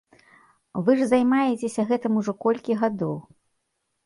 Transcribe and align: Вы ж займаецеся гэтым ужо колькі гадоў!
Вы 0.87 0.95
ж 0.99 1.05
займаецеся 1.11 1.85
гэтым 1.91 2.13
ужо 2.23 2.31
колькі 2.47 2.79
гадоў! 2.81 3.15